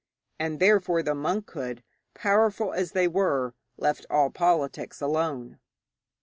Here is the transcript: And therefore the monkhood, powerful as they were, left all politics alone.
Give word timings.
And 0.39 0.59
therefore 0.59 1.03
the 1.03 1.13
monkhood, 1.13 1.83
powerful 2.15 2.73
as 2.73 2.93
they 2.93 3.07
were, 3.07 3.53
left 3.77 4.07
all 4.09 4.31
politics 4.31 4.99
alone. 4.99 5.59